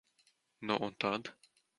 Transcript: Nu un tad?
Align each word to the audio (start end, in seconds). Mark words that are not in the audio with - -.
Nu 0.57 0.77
un 0.79 0.93
tad? 1.01 1.35